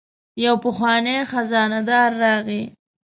[0.43, 2.63] یو پخوانی خزانه دار راغی.